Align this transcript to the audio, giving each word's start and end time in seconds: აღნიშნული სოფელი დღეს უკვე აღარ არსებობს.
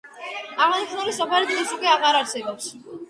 აღნიშნული 0.67 1.13
სოფელი 1.17 1.49
დღეს 1.51 1.75
უკვე 1.77 1.93
აღარ 1.93 2.19
არსებობს. 2.23 2.73